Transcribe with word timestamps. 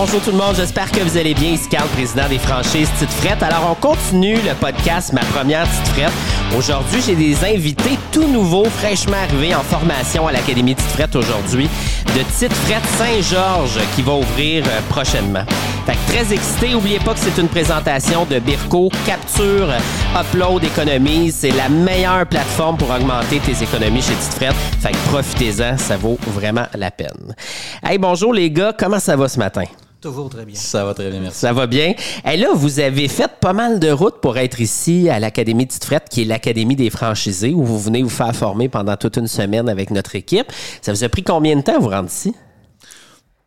Bonjour 0.00 0.22
tout 0.22 0.30
le 0.30 0.36
monde, 0.36 0.54
j'espère 0.54 0.92
que 0.92 1.00
vous 1.00 1.16
allez 1.16 1.34
bien. 1.34 1.50
Ici 1.50 1.68
Carl, 1.68 1.88
président 1.88 2.28
des 2.28 2.38
franchises 2.38 2.88
Tite 3.00 3.10
Frette. 3.10 3.42
Alors, 3.42 3.68
on 3.72 3.74
continue 3.74 4.36
le 4.36 4.54
podcast 4.54 5.12
Ma 5.12 5.22
Première 5.22 5.64
Tite 5.64 5.88
Frette. 5.88 6.12
Aujourd'hui, 6.56 7.00
j'ai 7.04 7.16
des 7.16 7.44
invités 7.44 7.98
tout 8.12 8.28
nouveaux, 8.28 8.66
fraîchement 8.66 9.16
arrivés 9.16 9.56
en 9.56 9.62
formation 9.62 10.28
à 10.28 10.30
l'Académie 10.30 10.76
Tite 10.76 10.86
Frette 10.86 11.16
aujourd'hui, 11.16 11.68
de 12.14 12.22
Tite 12.38 12.52
Frette 12.52 12.86
Saint-Georges 12.96 13.80
qui 13.96 14.02
va 14.02 14.12
ouvrir 14.12 14.62
euh, 14.68 14.80
prochainement. 14.88 15.42
Fait 15.84 15.94
que 15.94 16.12
très 16.12 16.32
excité. 16.32 16.68
N'oubliez 16.74 17.00
pas 17.00 17.14
que 17.14 17.20
c'est 17.20 17.36
une 17.36 17.48
présentation 17.48 18.24
de 18.24 18.38
Birko. 18.38 18.90
Capture, 19.04 19.68
upload, 20.16 20.62
économise. 20.62 21.38
C'est 21.40 21.50
la 21.50 21.68
meilleure 21.68 22.24
plateforme 22.26 22.76
pour 22.76 22.90
augmenter 22.90 23.40
tes 23.40 23.64
économies 23.64 24.02
chez 24.02 24.14
Tite 24.14 24.34
Frette. 24.34 24.56
Fait 24.80 24.92
que 24.92 25.08
profitez-en, 25.08 25.76
ça 25.76 25.96
vaut 25.96 26.18
vraiment 26.28 26.66
la 26.76 26.92
peine. 26.92 27.34
Hey, 27.82 27.98
bonjour 27.98 28.32
les 28.32 28.48
gars, 28.48 28.72
comment 28.78 29.00
ça 29.00 29.16
va 29.16 29.26
ce 29.26 29.40
matin? 29.40 29.64
Toujours 30.00 30.28
très 30.30 30.44
bien. 30.44 30.54
Ça 30.54 30.84
va 30.84 30.94
très 30.94 31.10
bien, 31.10 31.18
merci. 31.20 31.40
Ça 31.40 31.52
va 31.52 31.66
bien. 31.66 31.92
Et 32.24 32.36
là, 32.36 32.50
vous 32.54 32.78
avez 32.78 33.08
fait 33.08 33.28
pas 33.40 33.52
mal 33.52 33.80
de 33.80 33.90
routes 33.90 34.20
pour 34.20 34.38
être 34.38 34.60
ici 34.60 35.08
à 35.08 35.18
l'Académie 35.18 35.66
Tite 35.66 35.84
Frette, 35.84 36.08
qui 36.08 36.22
est 36.22 36.24
l'Académie 36.24 36.76
des 36.76 36.88
franchisés, 36.88 37.52
où 37.52 37.64
vous 37.64 37.80
venez 37.80 38.02
vous 38.04 38.08
faire 38.08 38.34
former 38.34 38.68
pendant 38.68 38.96
toute 38.96 39.16
une 39.16 39.26
semaine 39.26 39.68
avec 39.68 39.90
notre 39.90 40.14
équipe. 40.14 40.52
Ça 40.82 40.92
vous 40.92 41.02
a 41.02 41.08
pris 41.08 41.24
combien 41.24 41.56
de 41.56 41.62
temps 41.62 41.74
à 41.74 41.78
vous 41.80 41.88
rendre 41.88 42.08
ici? 42.08 42.32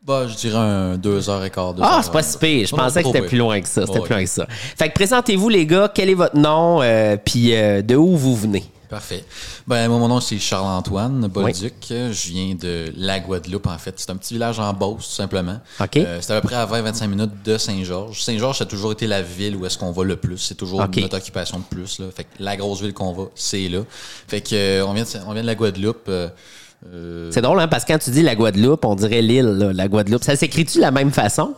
Bah, 0.04 0.28
je 0.28 0.36
dirais 0.36 0.58
un 0.58 0.98
deux 0.98 1.30
heures 1.30 1.46
et 1.46 1.52
quart. 1.52 1.74
deux 1.74 1.84
Ah, 1.86 2.02
c'est 2.04 2.12
pas 2.12 2.24
si 2.24 2.38
pire. 2.38 2.68
Je 2.68 2.76
Non, 2.76 2.82
pensais 2.84 3.02
que 3.04 3.08
c'était 3.08 3.22
plus 3.22 3.38
loin 3.38 3.62
que 3.62 3.68
ça. 3.70 3.86
C'était 3.86 4.00
Ouais. 4.00 4.06
plus 4.06 4.14
loin 4.16 4.24
que 4.24 4.30
ça. 4.30 4.48
Fait 4.50 4.90
que 4.90 4.94
présentez-vous, 4.94 5.48
les 5.48 5.66
gars. 5.66 5.90
Quel 5.94 6.10
est 6.10 6.16
votre 6.16 6.36
nom? 6.36 6.82
euh, 6.82 7.16
Puis 7.24 7.56
euh, 7.56 7.82
de 7.82 7.96
où 7.96 8.18
vous 8.18 8.36
venez? 8.36 8.64
Parfait. 8.92 9.24
Ben, 9.68 9.88
moi, 9.88 10.00
mon 10.00 10.10
nom, 10.10 10.20
c'est 10.20 10.38
Charles-Antoine 10.38 11.28
Bolduc. 11.28 11.74
Je 11.90 12.28
viens 12.28 12.56
de 12.56 12.92
la 12.98 13.22
Guadeloupe, 13.22 13.68
en 13.68 13.78
fait. 13.78 13.94
C'est 13.96 14.10
un 14.10 14.18
petit 14.18 14.34
village 14.34 14.60
en 14.60 14.74
Beauce, 14.74 15.08
tout 15.08 15.16
simplement. 15.16 15.62
OK. 15.80 15.96
Euh, 15.96 16.18
c'est 16.20 16.34
à 16.34 16.42
peu 16.42 16.48
près 16.50 16.58
à 16.58 16.66
20-25 16.66 17.08
minutes 17.08 17.32
de 17.46 17.58
Saint-Georges. 17.58 18.22
Saint-Georges, 18.22 18.58
ça 18.58 18.66
a 18.66 18.68
toujours 18.68 18.92
été 18.92 19.08
la 19.08 19.22
ville 19.22 19.56
où 19.56 19.66
est-ce 19.66 19.78
qu'on 19.78 19.92
va 19.94 20.04
le 20.04 20.18
plus. 20.18 20.38
C'est 20.40 20.56
toujours 20.56 20.82
notre 20.82 21.18
occupation 21.18 21.60
de 21.60 21.64
plus. 21.64 22.00
Là. 22.00 22.08
Fait 22.14 22.26
que 22.26 22.30
la 22.40 22.58
grosse 22.58 22.82
ville 22.82 22.94
qu'on 22.94 23.14
va, 23.14 23.24
c'est 23.34 23.70
là. 23.70 23.80
Fait 24.28 24.42
que, 24.42 24.54
euh, 24.56 24.86
on, 24.86 24.92
vient 24.94 25.04
de, 25.04 25.10
on 25.26 25.32
vient 25.32 25.42
de 25.42 25.48
la 25.48 25.56
Guadeloupe. 25.56 26.10
euh, 26.10 26.28
euh, 26.94 27.30
C'est 27.32 27.42
drôle, 27.42 27.62
hein, 27.62 27.70
parce 27.70 27.86
que 27.86 27.94
quand 27.94 28.00
tu 28.00 28.12
dis 28.12 28.24
la 28.24 28.36
Guadeloupe, 28.36 28.84
on 28.84 28.96
dirait 28.96 29.22
l'île, 29.22 29.46
là, 29.46 29.72
la 29.72 29.88
Guadeloupe. 29.88 30.26
Ça 30.26 30.36
s'écrit-tu 30.36 30.80
de 30.80 30.82
la 30.82 30.92
même 30.92 31.12
façon? 31.12 31.54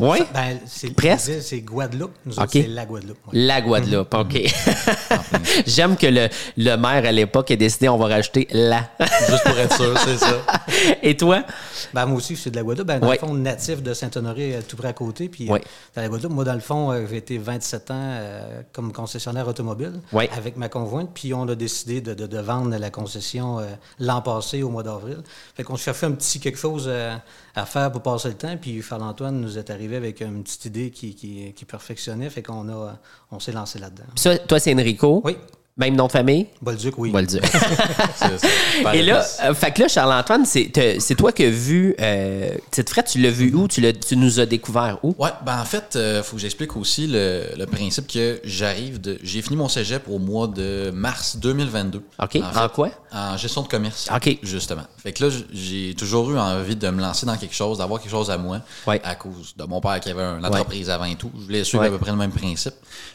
Oui? 0.00 0.20
Ben, 0.32 0.58
c'est 0.64 0.94
Presque. 0.94 1.42
C'est 1.42 1.60
Guadeloupe. 1.60 2.12
Nous 2.24 2.38
autres, 2.38 2.48
c'est 2.50 2.66
la 2.66 2.86
Guadeloupe. 2.86 3.18
ouais. 3.26 3.32
La 3.38 3.60
Guadeloupe, 3.60 4.14
OK. 4.14 4.40
J'aime 5.66 5.96
que 5.98 6.06
le, 6.06 6.28
le 6.56 6.76
maire 6.76 7.04
à 7.04 7.12
l'époque 7.12 7.50
ait 7.50 7.58
décidé 7.58 7.90
on 7.90 7.98
va 7.98 8.06
rajouter 8.06 8.48
la. 8.52 8.88
juste 9.28 9.44
pour 9.44 9.58
être 9.58 9.76
sûr, 9.76 9.98
c'est 9.98 10.16
ça. 10.16 10.42
Et 11.02 11.14
toi? 11.14 11.44
Ben, 11.92 12.06
moi 12.06 12.16
aussi, 12.16 12.34
je 12.36 12.40
suis 12.40 12.50
de 12.50 12.56
la 12.56 12.62
Guadeloupe. 12.62 12.88
Ben, 12.88 13.00
dans 13.00 13.08
Ouais. 13.08 13.18
le 13.20 13.26
fond, 13.26 13.34
natif 13.34 13.82
de 13.82 13.92
Saint-Honoré, 13.92 14.56
euh, 14.56 14.60
tout 14.66 14.76
près 14.76 14.88
à 14.88 14.92
côté. 14.94 15.28
Puis, 15.28 15.50
Ouais. 15.50 15.60
euh, 15.60 15.66
dans 15.96 16.02
la 16.02 16.08
Guadeloupe, 16.08 16.32
moi, 16.32 16.44
dans 16.44 16.54
le 16.54 16.60
fond, 16.60 16.90
euh, 16.90 17.04
j'ai 17.10 17.18
été 17.18 17.36
27 17.36 17.90
ans 17.90 17.94
euh, 17.98 18.62
comme 18.72 18.94
concessionnaire 18.94 19.46
automobile 19.46 19.92
avec 20.34 20.56
ma 20.56 20.70
conjointe. 20.70 21.10
Puis, 21.12 21.34
on 21.34 21.46
a 21.48 21.54
décidé 21.54 22.00
de, 22.00 22.14
de- 22.14 22.26
de 22.26 22.38
vendre 22.38 22.74
la 22.74 22.88
concession 22.90 23.58
euh, 23.58 23.64
l'an 23.98 24.22
passé, 24.22 24.62
au 24.62 24.70
mois 24.70 24.82
d'avril. 24.84 25.18
Fait 25.54 25.64
qu'on 25.64 25.76
cherchait 25.76 26.06
un 26.06 26.12
petit 26.12 26.40
quelque 26.40 26.58
chose 26.58 26.86
euh, 26.88 27.14
à 27.54 27.66
faire 27.66 27.92
pour 27.92 28.00
passer 28.00 28.28
le 28.28 28.34
temps. 28.34 28.56
Puis, 28.58 28.80
Charles-Antoine 28.80 29.38
nous 29.38 29.58
est 29.58 29.68
arrivé 29.68 29.81
avec 29.96 30.20
une 30.20 30.42
petite 30.42 30.64
idée 30.66 30.90
qui, 30.90 31.14
qui, 31.14 31.52
qui 31.52 31.64
perfectionnait. 31.64 32.30
Fait 32.30 32.42
qu'on 32.42 32.68
a, 32.68 32.98
on 33.30 33.40
s'est 33.40 33.52
lancé 33.52 33.78
là-dedans. 33.78 34.04
Ça, 34.16 34.38
toi, 34.38 34.58
c'est 34.58 34.74
Enrico? 34.74 35.20
Oui. 35.24 35.36
Même 35.78 35.96
nom 35.96 36.06
de 36.06 36.12
famille? 36.12 36.46
Bolduc, 36.60 36.98
oui. 36.98 37.10
Bolduc. 37.10 37.40
C'est 38.16 38.38
ça. 38.38 38.48
Par 38.82 38.94
Et 38.94 39.02
là, 39.02 39.24
euh, 39.44 39.54
fait 39.54 39.70
que 39.72 39.80
là, 39.80 39.88
Charles-Antoine, 39.88 40.44
c'est 40.44 41.14
toi 41.16 41.32
qui 41.32 41.44
as 41.44 41.50
vu 41.50 41.94
euh, 41.98 42.50
Tite 42.70 42.90
Frette, 42.90 43.06
tu 43.06 43.18
l'as 43.20 43.30
vu 43.30 43.54
où? 43.54 43.68
Tu, 43.68 43.80
l'as- 43.80 43.94
tu 43.94 44.16
nous 44.16 44.38
as 44.38 44.44
découvert 44.44 44.98
où? 45.02 45.14
Ouais, 45.18 45.30
ben 45.46 45.58
en 45.58 45.64
fait, 45.64 45.96
il 45.98 46.22
faut 46.22 46.36
que 46.36 46.42
j'explique 46.42 46.76
aussi 46.76 47.06
le, 47.06 47.44
le 47.56 47.64
principe 47.64 48.06
que 48.06 48.38
j'arrive 48.44 49.00
de. 49.00 49.18
J'ai 49.22 49.40
fini 49.40 49.56
mon 49.56 49.68
cégep 49.68 50.02
au 50.08 50.18
mois 50.18 50.46
de 50.46 50.90
mars 50.94 51.36
2022. 51.38 52.02
OK. 52.22 52.36
En 52.36 52.52
fait, 52.52 52.72
quoi? 52.72 52.90
En 53.10 53.36
gestion 53.38 53.62
de 53.62 53.68
commerce. 53.68 54.08
OK. 54.14 54.38
Justement. 54.42 54.82
Fait 55.02 55.12
que 55.12 55.24
là, 55.24 55.34
j'ai 55.54 55.94
toujours 55.96 56.30
eu 56.30 56.38
envie 56.38 56.76
de 56.76 56.90
me 56.90 57.00
lancer 57.00 57.24
dans 57.24 57.36
quelque 57.38 57.54
chose, 57.54 57.78
d'avoir 57.78 57.98
quelque 58.00 58.10
chose 58.10 58.30
à 58.30 58.36
moi. 58.36 58.60
Ouais. 58.86 59.00
À 59.04 59.14
cause 59.14 59.54
de 59.56 59.64
mon 59.64 59.80
père 59.80 59.98
qui 60.00 60.10
avait 60.10 60.22
une 60.22 60.44
entreprise 60.44 60.90
avant 60.90 61.06
et 61.06 61.16
tout. 61.16 61.30
Je 61.38 61.44
voulais 61.44 61.64
suivre 61.64 61.82
Ouais. 61.82 61.88
à 61.88 61.92
peu 61.92 61.98
près 61.98 62.10
le 62.10 62.18
même 62.18 62.30
principe. 62.30 62.74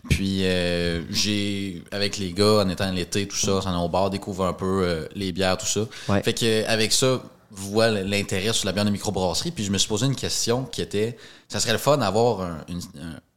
Puis 0.09 0.39
euh, 0.43 1.01
j'ai, 1.11 1.83
avec 1.91 2.17
les 2.17 2.33
gars, 2.33 2.46
en 2.47 2.69
étant 2.69 2.91
l'été, 2.91 3.27
tout 3.27 3.35
ça, 3.37 3.61
s'en 3.61 3.73
est 3.73 3.83
au 3.85 3.89
bar, 3.89 4.09
découvre 4.09 4.45
un 4.45 4.53
peu 4.53 4.81
euh, 4.83 5.07
les 5.15 5.31
bières, 5.31 5.57
tout 5.57 5.65
ça. 5.65 5.81
Ouais. 6.09 6.21
Fait 6.23 6.33
que 6.33 6.65
avec 6.67 6.91
ça, 6.91 7.21
vois 7.51 7.89
l'intérêt 7.89 8.53
sur 8.53 8.65
la 8.65 8.71
bière 8.73 8.85
de 8.85 8.89
microbrasserie. 8.89 9.51
Puis 9.51 9.63
je 9.63 9.71
me 9.71 9.77
suis 9.77 9.87
posé 9.87 10.05
une 10.05 10.15
question 10.15 10.63
qui 10.65 10.81
était 10.81 11.17
ça 11.47 11.59
serait 11.59 11.71
le 11.73 11.77
fun 11.77 11.97
d'avoir 11.97 12.41
un- 12.41 12.57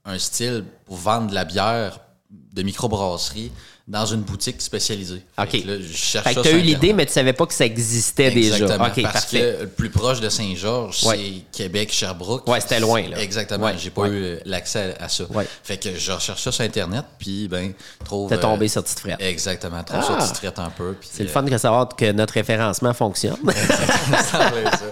un 0.05 0.19
style 0.19 0.65
pour 0.87 0.97
vendre 0.97 1.29
de 1.31 1.35
la 1.35 1.45
bière 1.45 2.01
de 2.53 2.63
microbrasserie 2.63 3.53
dans 3.89 4.07
une 4.07 4.21
boutique 4.21 4.63
spécialisée. 4.63 5.23
OK. 5.37 5.51
Fait 5.51 5.63
que 5.63 5.67
là, 5.69 5.75
je 5.81 5.93
cherche 5.97 6.25
Fait 6.25 6.31
que 6.31 6.37
ça 6.37 6.43
tu 6.43 6.49
as 6.49 6.51
sur 6.53 6.61
eu 6.61 6.63
l'idée, 6.63 6.93
mais 6.93 7.07
tu 7.07 7.13
savais 7.13 7.33
pas 7.33 7.45
que 7.47 7.55
ça 7.55 7.65
existait 7.65 8.31
déjà. 8.31 8.55
Exactement, 8.57 8.87
OK, 8.89 9.03
parce 9.03 9.15
parfait. 9.15 9.57
que 9.59 9.63
le 9.63 9.69
plus 9.69 9.91
proche 9.91 10.21
de 10.21 10.29
Saint-Georges, 10.29 11.03
Ouais. 11.05 11.17
c'est 11.53 11.59
Québec, 11.65 11.91
Sherbrooke. 11.93 12.47
Ouais, 12.47 12.61
c'était 12.61 12.79
loin, 12.79 13.03
là. 13.09 13.21
Exactement. 13.21 13.67
Ouais, 13.67 13.75
J'ai 13.79 13.91
pas 13.91 14.03
ouais. 14.03 14.09
eu 14.11 14.23
euh, 14.25 14.39
l'accès 14.45 14.95
à, 15.01 15.05
à 15.05 15.09
ça. 15.09 15.25
Ouais. 15.33 15.45
Fait 15.65 15.77
que 15.77 15.97
je 15.97 16.13
recherche 16.13 16.41
ça 16.41 16.53
sur 16.53 16.65
Internet, 16.65 17.05
puis 17.19 17.49
ben, 17.49 17.73
trouve. 18.05 18.29
T'es 18.29 18.39
tombé 18.39 18.67
euh, 18.67 18.69
sur 18.69 18.85
Tite 18.85 19.01
Frette. 19.01 19.21
Exactement. 19.21 19.83
Trouve 19.83 20.01
Ah. 20.09 20.21
ça 20.21 20.29
tu 20.29 20.35
traites 20.41 20.59
un 20.61 20.71
peu. 20.71 20.95
C'est 21.03 21.25
le 21.25 21.29
euh, 21.29 21.33
fun 21.33 21.43
de 21.43 21.59
savoir 21.59 21.89
que 21.89 22.13
notre 22.13 22.35
référencement 22.35 22.95
fonctionne. 22.95 23.37
ça 24.31 24.39
va 24.39 24.61
être 24.61 24.71
ça. 24.79 24.87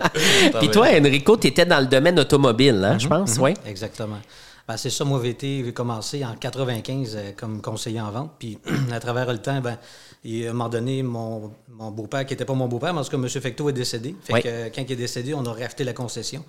Ça 0.53 0.59
Puis 0.59 0.71
toi, 0.71 0.89
Enrico, 0.93 1.37
tu 1.37 1.47
étais 1.47 1.67
dans 1.67 1.79
le 1.81 1.87
domaine 1.87 2.19
automobile, 2.19 2.83
hein, 2.85 2.99
je 2.99 3.07
pense, 3.07 3.37
oui? 3.39 3.55
Exactement. 3.65 4.19
Ben, 4.69 4.77
c'est 4.77 4.91
ça, 4.91 5.05
moi, 5.05 5.27
été- 5.27 5.65
j'ai 5.65 5.73
commencé 5.73 6.25
en 6.27 6.35
95 6.35 7.17
euh, 7.17 7.33
comme 7.35 7.63
conseiller 7.63 8.03
en 8.03 8.11
vente. 8.11 8.33
Puis, 8.39 8.59
à 8.93 9.01
travers 9.01 9.33
le 9.33 9.39
temps, 9.39 9.61
ben, 9.63 9.79
il, 10.31 10.47
à 10.47 10.51
un 10.51 10.53
moment 10.53 10.69
donné, 10.69 11.03
mon, 11.03 11.53
mon 11.69 11.91
beau-père, 11.91 12.27
qui 12.27 12.33
n'était 12.35 12.45
pas 12.45 12.55
mon 12.55 12.69
beau-père, 12.69 12.93
mais 12.95 13.01
en 13.01 13.05
tout 13.05 13.11
cas, 13.11 13.17
M. 13.17 13.29
Fecto 13.29 13.69
est 13.69 13.73
décédé. 13.73 14.15
Fait 14.23 14.33
Oui. 14.35 14.43
que, 14.43 14.49
euh, 14.49 14.69
quand 14.75 14.83
il 14.83 14.93
est 14.93 14.97
décédé, 14.97 15.35
on 15.35 15.45
a 15.47 15.53
racheté 15.53 15.85
la 15.85 15.93
concession 15.93 16.45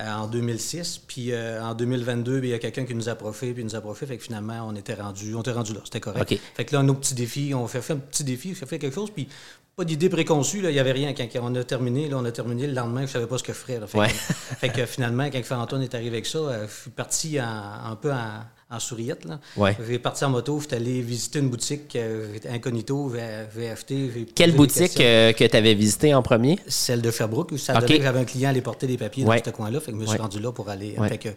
euh, 0.00 0.12
en 0.12 0.26
2006. 0.26 0.98
Puis, 1.06 1.32
euh, 1.32 1.62
en 1.62 1.74
2022, 1.74 2.40
ben, 2.40 2.44
il 2.44 2.50
y 2.50 2.54
a 2.54 2.58
quelqu'un 2.58 2.84
qui 2.84 2.94
nous 2.94 3.08
a 3.08 3.12
approché, 3.12 3.52
puis 3.52 3.62
il 3.62 3.66
nous 3.66 3.74
a 3.74 3.78
approché. 3.78 4.06
Fait 4.06 4.16
que 4.16 4.22
finalement, 4.22 4.66
on 4.68 4.74
était 4.74 4.94
rendu, 4.94 5.34
on 5.34 5.40
était 5.40 5.52
rendu 5.52 5.72
là. 5.72 5.80
C'était 5.84 6.00
correct. 6.00 6.34
Fait 6.54 6.64
que 6.64 6.74
là, 6.74 6.82
nos 6.82 6.94
petits 6.94 7.14
défis, 7.14 7.52
on 7.54 7.66
fait, 7.66 7.80
fait 7.82 7.92
un 7.94 7.96
petit 7.98 8.24
défi, 8.24 8.50
on 8.52 8.54
fait 8.54 8.66
fait 8.66 8.78
quelque 8.78 8.94
chose, 8.94 9.10
puis 9.10 9.28
pas 9.76 9.84
d'idée 9.84 10.08
préconçue, 10.08 10.58
il 10.58 10.68
n'y 10.68 10.78
avait 10.78 10.92
rien. 10.92 11.12
Quand 11.14 11.26
on 11.42 11.54
a 11.56 11.64
terminé, 11.64 12.08
là, 12.08 12.18
on 12.18 12.24
a 12.24 12.30
terminé 12.30 12.66
le 12.68 12.74
lendemain, 12.74 13.00
je 13.00 13.06
ne 13.06 13.12
savais 13.12 13.26
pas 13.26 13.38
ce 13.38 13.42
que 13.42 13.52
je 13.52 13.58
ferais. 13.58 13.80
là. 13.80 13.86
Fait, 13.88 13.98
Ouais. 13.98 14.06
que, 14.08 14.12
fait 14.14 14.68
que 14.68 14.86
finalement, 14.86 15.24
quand 15.30 15.58
Antoine 15.60 15.82
est 15.82 15.94
arrivé 15.94 16.10
avec 16.10 16.26
ça, 16.26 16.66
je 16.66 16.72
suis 16.72 16.90
parti 16.90 17.40
en- 17.40 17.44
un 17.90 17.96
peu 17.96 18.12
en, 18.12 18.42
en 18.74 18.80
souriette. 18.80 19.24
Là. 19.24 19.40
Ouais. 19.56 19.76
J'ai 19.88 19.98
parti 19.98 20.24
en 20.24 20.30
moto, 20.30 20.58
je 20.60 20.66
suis 20.66 20.76
allé 20.76 21.00
visiter 21.00 21.38
une 21.38 21.48
boutique 21.48 21.94
euh, 21.96 22.38
incognito, 22.50 23.12
j'ai 23.14 24.26
Quelle 24.34 24.52
boutique 24.54 25.00
euh, 25.00 25.32
que 25.32 25.44
tu 25.44 25.56
avais 25.56 25.74
visité 25.74 26.14
en 26.14 26.22
premier? 26.22 26.58
Celle 26.66 27.02
de 27.02 27.10
Sherbrooke, 27.10 27.52
où 27.52 27.58
ça 27.58 27.74
OK. 27.74 27.80
donnait 27.82 27.98
que 27.98 28.04
j'avais 28.04 28.20
un 28.20 28.24
client 28.24 28.48
à 28.48 28.50
aller 28.50 28.62
porter 28.62 28.86
des 28.86 28.98
papiers 28.98 29.24
Ouais. 29.24 29.38
dans 29.38 29.44
ce 29.44 29.50
coin-là. 29.50 29.80
Fait 29.80 29.92
que 29.92 29.96
je 29.96 30.02
me 30.02 30.06
suis 30.06 30.16
Ouais. 30.16 30.20
rendu 30.22 30.40
là 30.40 30.52
pour 30.52 30.68
aller. 30.68 30.96
Fait 31.08 31.18
que, 31.18 31.28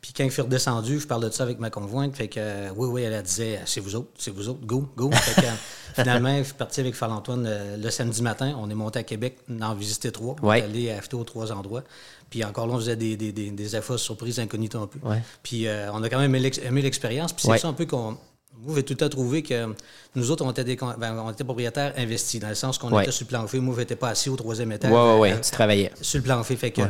puis 0.00 0.12
quand 0.16 0.24
je 0.24 0.30
suis 0.30 0.42
redescendu, 0.42 1.00
je 1.00 1.06
parle 1.06 1.24
de 1.24 1.30
ça 1.30 1.42
avec 1.42 1.58
ma 1.58 1.70
conjointe. 1.70 2.14
Fait 2.14 2.28
que 2.28 2.38
euh, 2.38 2.68
oui, 2.76 2.88
oui, 2.90 3.02
elle, 3.02 3.22
disait 3.22 3.60
c'est 3.66 3.80
vous 3.80 3.94
autres, 3.96 4.08
c'est 4.18 4.30
vous 4.30 4.48
autres, 4.48 4.64
go, 4.64 4.86
go. 4.96 5.10
Fait 5.12 5.40
que, 5.42 5.46
euh, 5.46 5.50
finalement, 5.94 6.36
je 6.38 6.44
suis 6.44 6.54
parti 6.54 6.80
avec 6.80 6.94
Charles-Antoine 6.94 7.44
euh, 7.46 7.76
le 7.76 7.90
samedi 7.90 8.22
matin. 8.22 8.54
On 8.60 8.68
est 8.70 8.74
monté 8.74 8.98
à 8.98 9.02
Québec, 9.02 9.38
on 9.48 9.60
en 9.62 9.74
visité 9.74 10.10
trois. 10.12 10.36
On 10.42 10.52
est 10.52 10.62
allé 10.62 10.90
acheter 10.90 11.16
aux 11.16 11.24
trois 11.24 11.52
endroits. 11.52 11.82
Puis 12.34 12.42
encore 12.42 12.66
là, 12.66 12.72
on 12.74 12.78
faisait 12.78 12.96
des, 12.96 13.16
des, 13.16 13.30
des, 13.30 13.52
des 13.52 13.76
efforts 13.76 13.96
surprises 14.00 14.40
incognito 14.40 14.76
un 14.82 14.88
peu. 14.88 14.98
Ouais. 15.08 15.22
Puis 15.44 15.68
euh, 15.68 15.88
on 15.92 16.02
a 16.02 16.08
quand 16.08 16.18
même 16.18 16.34
aimé 16.34 16.40
l'ex- 16.40 16.58
aimé 16.58 16.82
l'expérience. 16.82 17.32
Puis 17.32 17.42
c'est 17.42 17.50
Ouais. 17.52 17.58
ça 17.58 17.68
un 17.68 17.72
peu 17.74 17.86
qu'on. 17.86 18.16
Vous, 18.60 18.74
j'ai 18.74 18.82
tout 18.82 18.94
le 18.94 18.96
temps 18.96 19.08
trouvé 19.08 19.44
que 19.44 19.72
nous 20.16 20.30
autres, 20.32 20.44
on 20.44 20.50
était, 20.50 20.64
des, 20.64 20.74
ben, 20.74 21.16
on 21.24 21.30
était 21.30 21.44
propriétaires 21.44 21.92
investis, 21.96 22.40
dans 22.40 22.48
le 22.48 22.56
sens 22.56 22.76
qu'on 22.76 22.90
Ouais. 22.92 23.04
était 23.04 23.12
sur 23.12 23.24
le 23.24 23.28
plancher. 23.28 23.60
Moi, 23.60 23.72
je 23.76 23.80
n'étais 23.82 23.94
pas 23.94 24.08
assis 24.08 24.30
au 24.30 24.34
troisième 24.36 24.72
étage. 24.72 24.90
Ouais, 24.90 24.98
ouais, 24.98 25.18
ouais, 25.20 25.32
euh, 25.34 25.40
tu 25.40 25.50
travaillais. 25.52 25.92
sur 26.00 26.18
le 26.18 26.24
plancher. 26.24 26.56
Fait 26.56 26.72
que, 26.72 26.82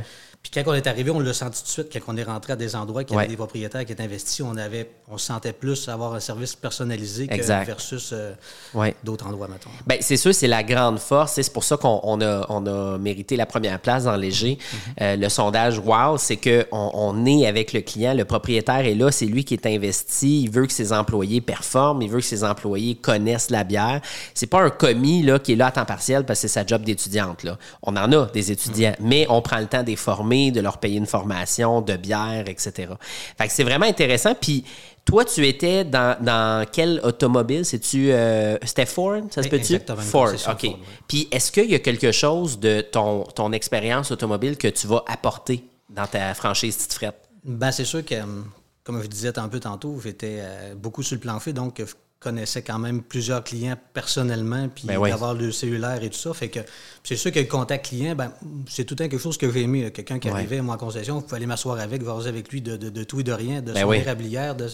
Puis 0.45 0.53
quand 0.63 0.71
on 0.71 0.75
est 0.75 0.87
arrivé, 0.87 1.11
on 1.11 1.21
l'a 1.21 1.33
senti 1.33 1.61
tout 1.63 1.67
de 1.67 1.71
suite. 1.71 1.87
Quand 1.93 2.13
on 2.13 2.17
est 2.19 2.23
rentré 2.23 2.53
à 2.53 2.57
des 2.57 2.77
endroits 2.77 3.03
qui 3.03 3.15
Ouais. 3.15 3.21
avaient 3.23 3.31
des 3.31 3.37
propriétaires 3.37 3.85
qui 3.85 3.93
étaient 3.93 4.03
investis, 4.03 4.43
on, 4.43 4.57
avait, 4.59 4.91
on 5.11 5.17
se 5.17 5.25
sentait 5.27 5.55
plus 5.55 5.89
avoir 5.89 6.13
un 6.15 6.21
service 6.21 6.55
personnalisé 6.55 7.27
que 7.27 7.33
Exact. 7.35 7.65
versus 7.67 8.11
euh, 8.13 8.35
Ouais. 8.75 8.95
d'autres 9.03 9.27
endroits, 9.27 9.49
mettons. 9.49 9.71
Ben, 9.87 9.97
c'est 10.03 10.19
sûr, 10.19 10.35
c'est 10.35 10.47
la 10.47 10.63
grande 10.63 10.99
force. 10.99 11.33
C'est 11.33 11.51
pour 11.53 11.65
ça 11.65 11.79
qu'on 11.79 11.99
on 12.03 12.21
a, 12.21 12.45
on 12.51 12.67
a 12.67 12.99
mérité 12.99 13.37
la 13.37 13.47
première 13.47 13.81
place 13.81 14.05
dans 14.05 14.17
Léger. 14.17 14.59
Euh, 15.01 15.17
le 15.17 15.29
sondage 15.31 15.79
Wow, 15.79 16.19
c'est 16.19 16.37
qu'on 16.37 16.65
on 16.93 17.25
est 17.25 17.47
avec 17.47 17.73
le 17.73 17.81
client, 17.81 18.13
le 18.13 18.27
propriétaire 18.27 18.85
est 18.85 18.95
là, 18.95 19.11
c'est 19.11 19.25
lui 19.27 19.45
qui 19.45 19.55
est 19.55 19.65
investi, 19.67 20.43
il 20.43 20.51
veut 20.51 20.67
que 20.67 20.73
ses 20.75 20.93
employés 20.93 21.41
performent, 21.41 22.03
il 22.03 22.11
veut 22.11 22.19
que 22.21 22.27
ses 22.27 22.45
employés 22.45 22.97
connaissent 22.97 23.49
la 23.51 23.65
bière. 23.65 24.03
C'est 24.35 24.47
pas 24.47 24.61
un 24.63 24.71
commis 24.71 25.23
là, 25.23 25.39
qui 25.39 25.53
est 25.53 25.57
là 25.57 25.69
à 25.69 25.73
temps 25.73 25.87
partiel 25.87 26.27
parce 26.27 26.39
que 26.43 26.49
c'est 26.49 26.53
sa 26.61 26.67
job 26.67 26.83
d'étudiante. 26.83 27.45
là. 27.45 27.57
On 27.83 27.97
en 27.97 28.13
a 28.13 28.27
des 28.27 28.53
étudiants, 28.53 28.95
mais 29.01 29.27
on 29.31 29.41
prend 29.41 29.59
le 29.59 29.67
temps 29.67 29.83
de 29.83 29.87
les 29.89 29.97
former, 29.97 30.34
de 30.53 30.61
leur 30.61 30.79
payer 30.79 30.99
une 30.99 31.07
formation, 31.07 31.81
de 31.81 31.97
bière, 31.97 32.45
etc. 32.49 32.93
Fait 33.39 33.47
que 33.47 33.53
c'est 33.53 33.65
vraiment 33.65 33.87
intéressant. 33.87 34.35
Puis 34.35 34.65
toi, 35.05 35.25
tu 35.25 35.47
étais 35.47 35.85
dans, 35.85 36.17
dans 36.21 36.67
quelle 36.71 37.01
automobile? 37.03 37.65
C'est-tu 37.65 38.11
euh, 38.11 38.57
c'était 38.63 38.87
Ford? 38.87 39.21
Ça 39.31 39.43
se 39.43 39.49
peut-tu? 39.49 39.79
Ford, 39.99 40.33
OK. 40.33 40.41
Ford. 40.41 40.79
Puis 41.07 41.29
est-ce 41.31 41.53
qu'il 41.53 41.71
y 41.71 41.75
a 41.75 41.79
quelque 41.79 42.13
chose 42.13 42.59
de 42.59 42.81
ton, 42.81 43.25
ton 43.25 43.53
expérience 43.53 44.11
automobile 44.11 44.57
que 44.57 44.69
tu 44.69 44.87
vas 44.87 45.05
apporter 45.07 45.65
dans 45.91 46.07
ta 46.07 46.35
franchise 46.35 46.77
Petite 46.77 46.93
Frette? 46.95 47.29
Ben, 47.45 47.71
c'est 47.71 47.85
sûr 47.85 48.05
que, 48.05 48.15
hum, 48.15 48.47
comme 48.83 49.03
je 49.03 49.09
disais 49.09 49.39
un 49.39 49.49
peu 49.49 49.61
tantôt, 49.61 50.01
j'étais 50.03 50.39
euh, 50.41 50.75
beaucoup 50.75 51.03
sur 51.03 51.15
le 51.17 51.21
plan 51.21 51.39
fait, 51.39 51.53
donc 51.53 51.83
je 52.21 52.29
connaissais 52.31 52.63
quand 52.63 52.79
même 52.79 53.03
plusieurs 53.03 53.45
clients 53.45 53.77
personnellement, 53.93 54.69
puis 54.75 54.87
Ben 54.87 54.97
oui. 54.97 55.11
d'avoir 55.11 55.35
le 55.35 55.53
cellulaire 55.53 56.03
et 56.03 56.09
tout 56.09 56.17
ça. 56.19 56.33
Fait 56.33 56.49
que 56.49 56.61
c'est 57.03 57.17
sûr 57.17 57.31
que 57.31 57.39
le 57.39 57.45
contact 57.45 57.87
client, 57.87 58.15
ben, 58.15 58.33
c'est 58.67 58.85
tout 58.85 58.95
le 58.95 58.99
temps 59.05 59.09
quelque 59.11 59.21
chose 59.21 59.37
que 59.37 59.51
j'ai 59.53 59.63
aimé. 59.63 59.91
Quelqu'un 59.93 60.19
qui 60.19 60.29
Ouais. 60.29 60.35
arrivait 60.35 60.59
à 60.59 60.63
moi 60.63 60.77
en 60.77 60.79
concession, 60.79 61.19
je 61.21 61.25
pouvais 61.25 61.37
aller 61.37 61.47
m'asseoir 61.47 61.79
avec, 61.79 62.03
voir 62.03 62.27
avec 62.27 62.49
lui 62.51 62.63
de, 62.63 62.77
de- 62.79 62.89
de 62.89 63.05
tout 63.05 63.21
et 63.21 63.25
de 63.25 63.33
rien, 63.33 63.61
de 63.61 63.73
Ben 63.73 63.83
son 63.83 63.89
oui. 63.89 63.99
érablière, 63.99 64.55
de 64.55 64.69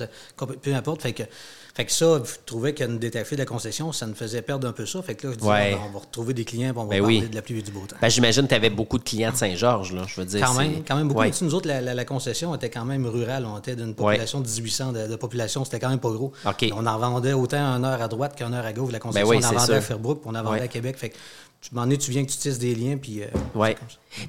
peu 0.62 0.72
importe. 0.74 1.02
Fait 1.02 1.12
que, 1.12 1.24
fait 1.80 1.86
que 1.86 1.92
ça, 1.92 2.20
je 2.24 2.32
trouvais 2.44 2.74
que 2.74 2.84
nous 2.84 2.98
détacher 2.98 3.36
de 3.36 3.40
la 3.40 3.46
concession, 3.46 3.90
ça 3.92 4.06
nous 4.06 4.14
faisait 4.14 4.42
perdre 4.42 4.68
un 4.68 4.72
peu 4.72 4.84
ça. 4.86 5.00
Fait 5.02 5.14
que 5.14 5.26
là, 5.26 5.32
je 5.32 5.38
disais, 5.38 5.50
Ouais. 5.50 5.74
on, 5.74 5.78
va- 5.78 5.84
on 5.88 5.92
va 5.92 5.98
retrouver 6.00 6.34
des 6.34 6.44
clients, 6.44 6.70
puis 6.72 6.78
on 6.78 6.84
va 6.84 6.90
Ben 6.90 7.00
parler 7.00 7.20
oui. 7.20 7.28
de 7.28 7.34
la 7.34 7.42
pluie 7.42 7.58
et 7.58 7.62
du 7.62 7.70
beau 7.70 7.80
temps. 7.88 7.96
Ben, 8.00 8.08
J'imagine 8.10 8.42
que 8.44 8.48
tu 8.48 8.54
avais 8.54 8.70
beaucoup 8.70 8.98
de 8.98 9.04
clients 9.04 9.30
de 9.32 9.36
Saint-Georges, 9.36 9.92
là. 9.92 10.02
Je 10.06 10.20
veux 10.20 10.26
dire. 10.26 10.44
Quand 10.46 10.54
même, 10.54 10.82
quand 10.86 10.96
même 10.96 11.08
beaucoup. 11.08 11.20
Ouais. 11.20 11.26
Mais 11.26 11.32
tu 11.32 11.38
sais, 11.38 11.44
Nous 11.44 11.54
autres, 11.54 11.68
la, 11.68 11.80
la- 11.80 11.94
la 11.94 12.04
concession 12.04 12.54
était 12.54 12.70
quand 12.70 12.84
même 12.84 13.06
rurale. 13.06 13.46
On 13.46 13.58
était 13.58 13.76
d'une 13.76 13.94
population 13.94 14.40
de 14.40 14.46
1800 14.48 14.92
de, 14.92 15.06
de 15.06 15.16
population. 15.16 15.64
C'était 15.64 15.78
quand 15.80 15.88
même 15.90 16.00
pas 16.00 16.10
gros. 16.10 16.32
Ben 16.44 16.52
On 16.76 16.86
en 16.86 16.98
vendait 16.98 17.32
autant 17.32 17.58
une 17.76 17.84
heure 17.84 18.02
à 18.02 18.08
droite 18.08 18.36
qu'une 18.36 18.52
heure 18.54 18.66
à 18.66 18.72
gauche. 18.72 18.92
La 18.92 18.98
concession, 18.98 19.28
oui, 19.28 19.38
on 19.42 19.46
en 19.46 19.52
vendait 19.52 19.74
à 19.74 19.80
Sherbrooke, 19.80 20.20
puis 20.20 20.30
on 20.30 20.34
en 20.38 20.42
vendait 20.42 20.60
à 20.62 20.68
Québec. 20.68 20.96
Fait 20.98 21.08
que, 21.10 21.16
tu 21.60 21.74
m'en 21.74 21.88
es, 21.90 21.96
tu 21.96 22.10
viens 22.10 22.24
que 22.24 22.30
tu 22.30 22.38
tisses 22.38 22.58
des 22.58 22.74
liens, 22.74 22.96
puis... 22.96 23.22
euh, 23.22 23.26
Oui. 23.54 23.68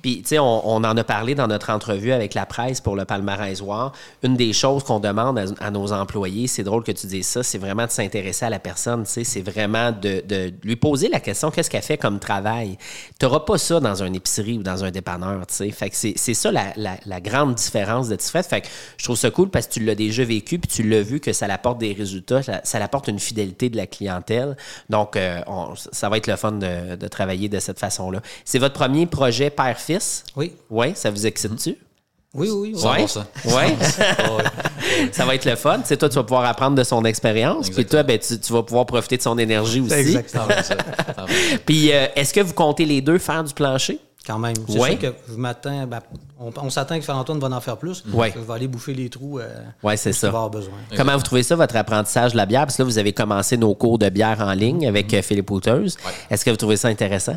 Puis, 0.04 0.22
tu 0.22 0.28
sais, 0.28 0.40
on, 0.40 0.70
on 0.70 0.84
en 0.84 0.96
a 0.96 1.04
parlé 1.04 1.34
dans 1.34 1.48
notre 1.48 1.72
entrevue 1.72 2.12
avec 2.12 2.36
la 2.36 2.46
presse 2.46 2.80
pour 2.82 2.96
le 2.96 3.04
palmarèsoir. 3.04 3.94
Une 4.22 4.36
des 4.38 4.54
choses 4.54 4.84
qu'on 4.84 5.00
demande 5.00 5.40
à, 5.40 5.46
à 5.60 5.72
nos 5.72 5.92
employés, 5.92 6.46
c'est 6.46 6.62
drôle 6.62 6.84
que 6.84 6.92
tu 6.92 7.08
dises 7.08 7.26
ça, 7.26 7.42
c'est 7.42 7.58
vraiment 7.58 7.88
de 7.88 7.92
s'intéresser 7.92 8.46
à 8.46 8.52
la 8.52 8.60
personne. 8.60 9.06
Tu 9.06 9.10
sais, 9.12 9.24
c'est 9.24 9.42
vraiment 9.42 9.92
de, 9.92 10.22
de 10.28 10.54
lui 10.64 10.76
poser 10.76 11.10
la 11.10 11.20
question 11.20 11.50
qu'est-ce 11.50 11.68
qu'elle 11.72 11.82
fait 11.82 11.98
comme 11.98 12.20
travail? 12.20 12.78
Tu 13.20 13.26
n'auras 13.26 13.40
pas 13.40 13.58
ça 13.58 13.80
dans 13.80 14.04
une 14.04 14.14
épicerie 14.14 14.60
ou 14.60 14.62
dans 14.64 14.84
un 14.84 14.92
dépanneur. 14.92 15.48
Tu 15.48 15.56
sais. 15.56 15.72
Fait 15.72 15.90
que 15.90 15.96
c'est 15.96 16.34
ça 16.36 16.52
la, 16.52 16.74
la- 16.76 16.98
la 17.08 17.20
grande 17.20 17.56
différence 17.56 18.08
de 18.08 18.18
Tifret. 18.18 18.44
Fait 18.44 18.62
que 18.62 18.68
je 18.98 19.04
trouve 19.06 19.18
ça 19.18 19.32
cool 19.32 19.50
parce 19.50 19.66
que 19.66 19.74
tu 19.74 19.80
l'as 19.80 19.96
déjà 19.96 20.24
vécu 20.24 20.60
puis 20.60 20.70
tu 20.70 20.84
l'as 20.84 21.02
vu 21.02 21.20
que 21.20 21.34
ça 21.34 21.48
apporte 21.48 21.80
des 21.80 21.94
résultats, 21.94 22.44
ça, 22.44 22.62
ça 22.64 22.78
apporte 22.84 23.08
une 23.08 23.20
fidélité 23.20 23.70
de 23.72 23.78
la 23.78 23.88
clientèle. 23.88 24.56
Donc, 24.92 25.16
euh, 25.16 25.42
on- 25.48 25.74
ça 25.92 26.08
va 26.08 26.18
être 26.18 26.28
le 26.28 26.36
fun 26.36 26.52
de, 26.52 26.96
de 26.98 27.08
travailler 27.08 27.21
de 27.50 27.60
cette 27.60 27.80
façon-là. 27.80 28.22
C'est 28.46 28.60
votre 28.60 28.74
premier 28.76 29.06
projet 29.06 29.50
père-fils? 29.50 30.24
Oui, 30.36 30.54
Oui, 30.70 30.92
ça 30.96 31.10
vous 31.12 31.26
excite-tu? 31.26 31.78
oui, 32.34 32.50
oui. 32.50 32.74
oui. 32.76 32.80
Ça- 33.08 33.26
Oui. 33.46 33.52
100%. 33.52 33.56
Ouais. 33.56 34.44
ça 35.12 35.26
va 35.26 35.36
être 35.36 35.46
le 35.46 35.56
fun. 35.56 35.80
Tu 35.80 35.88
sais, 35.88 35.98
toi, 35.98 36.10
tu 36.10 36.16
vas 36.16 36.24
pouvoir 36.24 36.46
apprendre 36.46 36.76
de 36.76 36.84
son 36.84 37.04
expérience. 37.06 37.70
Puis 37.70 37.86
toi, 37.86 38.04
ben, 38.04 38.18
tu, 38.20 38.40
tu 38.40 38.54
vas 38.54 38.64
pouvoir 38.64 38.86
profiter 38.86 39.18
de 39.18 39.22
son 39.22 39.38
énergie 39.38 39.82
aussi. 39.82 39.94
Exactement. 39.94 40.48
Ça 40.50 40.64
ça. 40.64 40.76
Ça. 41.16 41.26
Puis 41.66 41.92
euh, 41.92 42.08
est-ce 42.16 42.34
que 42.34 42.40
vous 42.42 42.54
comptez 42.54 42.86
les 42.86 43.02
deux 43.02 43.18
faire 43.18 43.44
du 43.44 43.54
plancher? 43.54 44.00
Quand 44.26 44.38
même. 44.38 44.54
C'est 44.70 44.78
Ouais. 44.80 44.92
sûr 44.92 45.00
que 45.00 45.14
je 45.30 45.34
m'attends... 45.36 45.88
ben, 45.88 46.00
on 46.40 46.52
on 46.62 46.70
s'attend 46.70 47.00
que 47.00 47.12
Antoine 47.12 47.40
va 47.40 47.48
en 47.48 47.60
faire 47.62 47.78
plus. 47.78 48.04
Ouais. 48.14 48.32
Je 48.36 48.40
vais 48.42 48.54
aller 48.54 48.68
bouffer 48.68 48.94
les 48.94 49.10
trous 49.10 49.40
euh, 49.40 49.48
Ouais, 49.82 49.98
c'est 49.98 50.14
ça. 50.14 50.28
il 50.28 50.32
va 50.32 50.38
avoir 50.38 50.50
besoin. 50.52 50.74
Comment 50.96 51.18
vous 51.18 51.24
trouvez 51.24 51.42
ça, 51.44 51.56
votre 51.56 51.76
apprentissage 51.76 52.34
de 52.34 52.38
la 52.38 52.46
bière? 52.46 52.62
Parce 52.62 52.78
que 52.78 52.84
là, 52.84 52.86
vous 52.86 52.98
avez 53.00 53.14
commencé 53.14 53.58
nos 53.58 53.74
cours 53.74 53.98
de 53.98 54.10
bière 54.10 54.40
en 54.42 54.54
ligne 54.54 54.88
avec 54.88 55.12
euh, 55.16 55.22
Philippe 55.24 55.50
Houteuse. 55.50 55.98
Est-ce 56.30 56.46
que 56.46 56.52
vous 56.52 56.58
trouvez 56.58 56.78
ça 56.78 56.88
intéressant? 56.90 57.36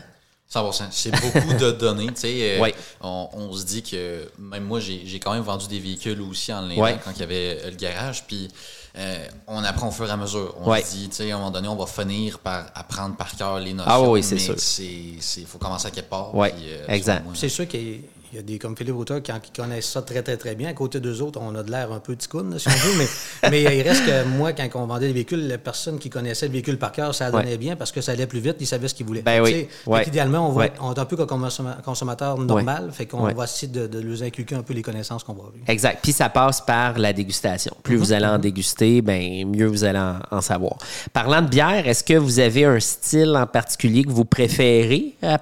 100%. 0.52 0.85
C'est 0.91 1.11
beaucoup 1.11 1.55
de 1.55 1.70
données. 1.79 2.06
tu 2.08 2.20
sais. 2.20 2.56
euh, 2.58 2.61
Ouais. 2.61 2.75
on, 3.00 3.29
on 3.32 3.52
se 3.52 3.64
dit 3.64 3.82
que 3.82 4.31
même 4.38 4.64
moi, 4.64 4.79
j'ai 4.81 5.02
j'ai 5.05 5.19
quand 5.19 5.32
même 5.32 5.43
vendu 5.43 5.67
des 5.69 5.81
véhicules 5.81 6.20
aussi 6.20 6.52
en 6.52 6.62
ligne 6.62 6.81
Ouais. 6.81 6.99
quand 7.05 7.11
il 7.12 7.20
y 7.20 7.23
avait 7.23 7.58
euh, 7.64 7.70
le 7.70 7.76
garage. 7.76 8.25
Puis 8.26 8.49
euh, 8.96 9.26
on 9.49 9.64
apprend 9.64 9.88
au 9.88 9.91
fur 9.91 10.06
et 10.08 10.11
à 10.12 10.17
mesure. 10.17 10.55
On 10.61 10.70
Ouais. 10.70 10.82
se 10.82 10.93
dit, 10.94 11.08
tu 11.08 11.17
sais, 11.17 11.31
à 11.32 11.35
un 11.35 11.38
moment 11.38 11.50
donné, 11.50 11.67
on 11.67 11.75
va 11.76 11.87
finir 11.87 12.38
par 12.38 12.67
apprendre 12.75 13.17
par 13.17 13.35
cœur 13.35 13.58
les 13.58 13.73
notions. 13.73 13.93
Ah 13.93 14.00
oui, 14.02 14.23
c'est 14.23 14.38
sûr. 14.38 14.55
Il 14.81 15.46
faut 15.46 15.58
commencer 15.58 15.88
à 15.88 15.91
quelque 15.91 16.08
part. 16.11 16.32
Ouais, 16.35 16.50
puis, 16.52 16.62
euh, 16.69 16.85
exact. 16.88 17.25
C'est 17.35 17.49
sûr 17.49 17.67
qu'il 17.67 17.88
y 17.88 17.94
a- 17.96 17.99
il 18.35 18.39
y 18.39 18.41
a 18.41 18.43
des 18.43 18.59
comme 18.59 18.77
Philippe 18.77 18.97
Auteur 18.97 19.23
qui, 19.23 19.31
qui 19.43 19.53
connaissent 19.63 19.89
ça 19.91 20.03
très, 20.03 20.21
très, 20.23 20.37
très 20.37 20.57
bien. 20.57 20.71
À 20.71 20.73
côté 20.73 20.99
d'eux 20.99 21.21
autres, 21.23 21.39
on 21.41 21.55
a 21.55 21.63
de 21.63 21.71
l'air 21.71 21.93
un 21.93 22.01
peu 22.01 22.17
ticoun, 22.17 22.51
là, 22.51 22.59
si 22.59 22.67
on 22.67 22.73
veut. 22.73 22.99
Mais, 22.99 23.51
mais 23.51 23.79
il 23.79 23.83
reste 23.83 24.05
que 24.05 24.25
moi, 24.25 24.53
quand 24.53 24.69
on 24.75 24.87
vendait 24.87 25.07
des 25.07 25.13
véhicules, 25.13 25.47
la 25.47 25.57
personne 25.59 26.01
qui 26.01 26.11
connaissait 26.11 26.47
le 26.47 26.53
véhicule 26.53 26.79
par 26.79 26.91
cœur, 26.91 27.15
ça 27.15 27.31
donnait 27.31 27.53
Ouais. 27.53 27.57
bien 27.59 27.77
parce 27.77 27.93
que 27.93 28.01
ça 28.01 28.11
allait 28.13 28.27
plus 28.27 28.41
vite, 28.41 28.57
ils 28.59 28.67
savaient 28.67 28.89
ce 28.89 28.95
qu'ils 28.95 29.07
voulaient. 29.07 29.23
Ben 29.23 29.41
oui. 29.41 29.69
Ouais. 29.87 30.03
qu'idéalement, 30.05 30.49
on, 30.49 30.53
va, 30.53 30.63
Ouais. 30.63 30.73
on 30.81 30.93
est 30.93 30.99
un 30.99 31.05
peu 31.05 31.17
comme 31.17 31.47
consomma- 31.47 31.81
consommateur 31.83 32.37
normal. 32.39 32.91
Fait 32.93 33.07
qu'on 33.07 33.33
va 33.33 33.45
essayer 33.45 33.71
de, 33.71 33.87
de 33.87 34.01
leur 34.01 34.23
inculquer 34.23 34.57
un 34.57 34.63
peu 34.63 34.75
les 34.75 34.83
connaissances 34.83 35.23
qu'on 35.23 35.35
va 35.35 35.41
avoir. 35.45 35.53
Exact. 35.69 36.01
Puis 36.03 36.13
ça 36.13 36.29
passe 36.29 36.61
par 36.61 36.99
la 36.99 37.13
dégustation. 37.13 37.73
Plus 37.85 37.97
vous 37.97 38.13
allez 38.13 38.27
en 38.27 38.39
déguster, 38.39 39.01
ben 39.03 39.47
mieux 39.49 39.67
vous 39.67 39.85
allez 39.85 39.99
en, 40.01 40.19
en 40.31 40.41
savoir. 40.41 40.77
Parlant 41.13 41.43
de 41.43 41.49
bière, 41.49 41.87
est-ce 41.87 42.03
que 42.03 42.15
vous 42.15 42.41
avez 42.41 42.65
un 42.65 42.81
style 42.81 43.37
en 43.37 43.47
particulier 43.47 44.03
que 44.03 44.11
vous 44.11 44.25
préférez? 44.25 45.15
à 45.23 45.39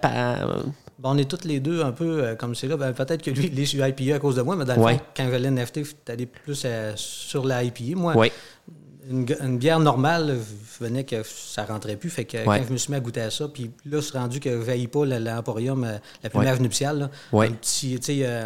Bon, 1.02 1.10
on 1.14 1.18
est 1.18 1.28
tous 1.28 1.44
les 1.48 1.58
deux 1.58 1.82
un 1.82 1.90
peu 1.90 2.22
euh, 2.22 2.34
comme 2.36 2.54
c'est 2.54 2.68
là. 2.68 2.76
Ben, 2.76 2.92
peut-être 2.92 3.22
que 3.22 3.30
lui, 3.32 3.50
il 3.52 3.58
est 3.58 3.64
sur 3.66 3.84
IPA 3.84 4.14
à 4.14 4.18
cause 4.20 4.36
de 4.36 4.42
moi, 4.42 4.54
mais 4.54 4.64
dans 4.64 4.76
le 4.76 4.82
Ouais. 4.82 4.94
fond, 4.98 5.00
quand 5.16 5.28
j'allais 5.28 5.50
NFT, 5.50 5.82
j'étais 5.84 6.12
allé 6.12 6.26
plus 6.26 6.62
euh, 6.64 6.92
sur 6.94 7.44
la 7.44 7.64
IPA. 7.64 7.96
Moi, 7.98 8.14
Oui. 8.16 8.30
Une, 9.10 9.58
bière 9.58 9.80
normale, 9.80 10.38
je 10.78 10.84
venais 10.84 11.04
que 11.04 11.16
ça 11.24 11.64
rentrait 11.64 11.96
plus. 11.96 12.10
Fait 12.10 12.24
que 12.24 12.36
Ouais. 12.38 12.58
quand 12.60 12.66
je 12.68 12.72
me 12.72 12.76
suis 12.78 12.90
mis 12.90 12.96
à 12.96 13.00
goûter 13.00 13.20
à 13.20 13.30
ça, 13.30 13.46
puis 13.52 13.70
là, 13.84 14.00
c'est 14.00 14.16
rendu 14.16 14.40
que 14.40 14.48
veille 14.48 14.86
pas 14.86 15.04
l'emporium, 15.04 15.84
euh, 15.84 15.96
la 16.22 16.30
plumage 16.30 16.60
nuptiale. 16.60 16.98
Là. 16.98 17.10
Ouais. 17.32 17.48
Un 17.48 17.52
petit, 17.52 17.98
tu 17.98 18.04
sais, 18.14 18.20
euh, 18.22 18.44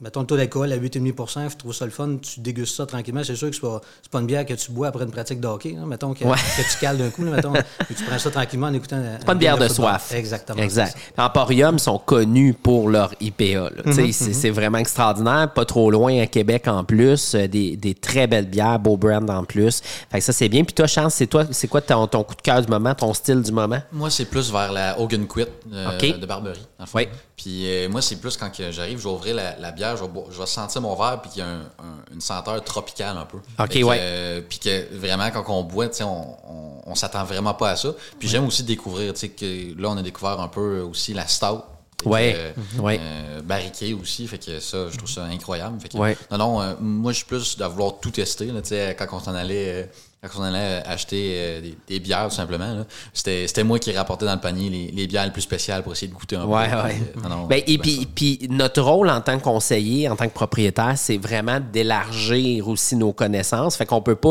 mettons 0.00 0.20
le 0.20 0.26
taux 0.26 0.36
d'alcool 0.36 0.72
à 0.72 0.76
8,5% 0.76 1.50
je 1.50 1.56
trouve 1.56 1.72
ça 1.74 1.84
le 1.84 1.90
fun. 1.90 2.16
Tu 2.20 2.40
dégustes 2.40 2.76
ça 2.76 2.86
tranquillement. 2.86 3.22
C'est 3.24 3.34
sûr 3.36 3.48
que 3.48 3.54
c'est 3.54 3.60
pas, 3.62 3.80
c'est 4.02 4.10
pas 4.10 4.20
une 4.20 4.26
bière 4.26 4.44
que 4.46 4.54
tu 4.54 4.70
bois 4.72 4.88
après 4.88 5.04
une 5.04 5.10
pratique 5.10 5.40
de 5.40 5.46
hockey. 5.46 5.72
là. 5.72 5.86
Mettons 5.86 6.12
que, 6.14 6.24
tu 6.24 6.78
cales 6.80 6.98
d'un 6.98 7.10
coup. 7.10 7.24
Là, 7.24 7.30
mettons, 7.32 7.52
puis 7.86 7.94
tu 7.94 8.04
prends 8.04 8.18
ça 8.18 8.30
tranquillement 8.30 8.66
en 8.68 8.74
écoutant. 8.74 8.96
euh, 8.98 9.18
Pas 9.24 9.32
une 9.32 9.38
bière 9.38 9.58
de 9.58 9.68
soif. 9.68 10.12
Exactement. 10.14 10.62
Exact. 10.62 10.96
c'est. 11.16 11.20
Emporium 11.22 11.78
sont 11.78 11.98
connus 11.98 12.54
pour 12.54 12.88
leur 12.88 13.12
IPA. 13.20 13.70
Mhm, 13.86 13.92
c'est, 14.12 14.32
c'est 14.32 14.50
vraiment 14.50 14.78
extraordinaire. 14.78 15.52
Pas 15.52 15.64
trop 15.64 15.90
loin 15.90 16.20
à 16.20 16.26
Québec 16.26 16.68
en 16.68 16.84
plus. 16.84 17.34
Euh, 17.34 17.46
Des, 17.48 17.76
des 17.76 17.94
très 17.94 18.26
belles 18.26 18.46
bières, 18.48 18.78
beau 18.78 18.96
brand 18.96 19.28
en 19.30 19.44
plus. 19.44 19.69
Fait 19.72 20.18
que 20.18 20.24
ça, 20.24 20.32
c'est 20.32 20.48
bien. 20.48 20.64
Puis 20.64 20.74
toi, 20.74 20.86
Chance, 20.86 21.14
c'est 21.14 21.26
toi, 21.26 21.44
c'est 21.50 21.68
quoi 21.68 21.80
ton, 21.80 22.06
ton 22.06 22.22
coup 22.24 22.34
de 22.34 22.42
cœur 22.42 22.60
du 22.62 22.68
moment, 22.68 22.94
ton 22.94 23.12
style 23.14 23.42
du 23.42 23.52
moment? 23.52 23.80
Moi, 23.92 24.10
c'est 24.10 24.24
plus 24.26 24.50
vers 24.50 24.72
la 24.72 24.98
Hogan 25.00 25.26
Quit 25.26 25.46
euh, 25.72 25.98
de 26.18 26.26
Barberie. 26.26 26.66
Oui. 26.94 27.08
Puis 27.36 27.66
euh, 27.70 27.88
moi, 27.88 28.02
c'est 28.02 28.16
plus 28.16 28.36
quand 28.36 28.50
j'arrive, 28.70 28.98
je 28.98 29.04
vais 29.04 29.10
ouvrir 29.10 29.34
la, 29.34 29.56
la 29.58 29.70
bière, 29.72 29.96
je 29.96 30.02
vais, 30.02 30.08
bo- 30.08 30.26
je 30.30 30.38
vais 30.38 30.46
sentir 30.46 30.80
mon 30.82 30.94
verre, 30.94 31.20
puis 31.22 31.30
qu'il 31.30 31.40
y 31.40 31.42
a 31.42 31.48
un- 31.48 31.60
un- 31.60 32.12
une 32.14 32.20
senteur 32.20 32.62
tropicale 32.64 33.16
un 33.16 33.24
peu. 33.24 33.38
OK, 33.38 33.72
Fait 33.72 33.80
que, 33.80 33.84
ouais. 33.84 33.96
euh, 34.00 34.40
puis 34.46 34.58
que 34.58 34.94
vraiment, 34.96 35.30
quand 35.30 35.44
on 35.48 35.62
boit, 35.62 35.86
on, 36.02 36.04
on, 36.04 36.82
on 36.86 36.94
s'attend 36.94 37.24
vraiment 37.24 37.54
pas 37.54 37.70
à 37.70 37.76
ça. 37.76 37.90
Puis 38.18 38.28
j'aime 38.28 38.46
aussi 38.46 38.62
découvrir, 38.62 39.14
tu 39.14 39.20
sais, 39.20 39.28
que 39.30 39.80
là, 39.80 39.88
on 39.90 39.96
a 39.96 40.02
découvert 40.02 40.40
un 40.40 40.48
peu 40.48 40.80
aussi 40.80 41.14
la 41.14 41.26
stout. 41.26 41.62
Ouais. 42.08 42.34
euh. 42.36 42.52
Ouais. 42.80 42.98
euh, 43.00 43.42
barriquée 43.42 43.94
aussi, 43.94 44.26
fait 44.26 44.38
que 44.38 44.60
ça, 44.60 44.88
je 44.90 44.96
trouve 44.96 45.10
ça 45.10 45.24
incroyable. 45.24 45.80
Fait 45.80 45.88
que, 45.88 45.96
Ouais. 45.98 46.16
Non, 46.30 46.38
non, 46.38 46.62
euh, 46.62 46.74
moi, 46.80 47.12
je 47.12 47.18
suis 47.18 47.26
plus 47.26 47.56
de 47.56 47.64
vouloir 47.64 47.98
tout 48.00 48.10
tester, 48.10 48.46
là, 48.46 48.62
tu 48.62 48.68
sais, 48.70 48.96
quand 48.98 49.06
on 49.12 49.20
s'en 49.20 49.34
allait... 49.34 49.90
euh, 50.24 50.28
quand 50.32 50.40
on 50.40 50.42
allait 50.42 50.82
acheter 50.86 51.32
euh, 51.34 51.60
des, 51.60 51.76
des 51.88 52.00
bières, 52.00 52.28
tout 52.28 52.34
simplement, 52.34 52.84
c'était 53.12 53.46
c'était 53.46 53.64
moi 53.64 53.78
qui 53.78 53.92
rapportais 53.92 54.26
dans 54.26 54.34
le 54.34 54.40
panier 54.40 54.68
les, 54.70 54.90
les 54.90 55.06
bières 55.06 55.24
les 55.24 55.30
plus 55.32 55.42
spéciales 55.42 55.82
pour 55.82 55.92
essayer 55.92 56.08
de 56.08 56.14
goûter 56.14 56.36
un 56.36 56.44
Ouais, 56.44 56.68
peu. 56.68 56.76
ouais. 56.76 57.02
Euh, 57.16 57.20
non, 57.28 57.28
non, 57.36 57.46
Ben, 57.46 57.62
et 57.66 57.78
puis, 57.78 58.06
puis 58.14 58.38
notre 58.50 58.82
rôle 58.82 59.08
en 59.10 59.20
tant 59.20 59.38
que 59.38 59.42
conseiller, 59.44 60.08
en 60.08 60.16
tant 60.16 60.26
que 60.28 60.34
propriétaire, 60.34 60.94
c'est 60.96 61.16
vraiment 61.18 61.58
d'élargir 61.60 62.68
aussi 62.68 62.96
nos 62.96 63.12
connaissances. 63.12 63.76
Fait 63.76 63.86
qu'on 63.86 64.02
peut 64.02 64.14
pas 64.16 64.30